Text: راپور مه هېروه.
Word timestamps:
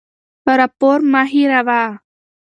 راپور 0.59 0.97
مه 1.11 1.21
هېروه. 1.31 1.81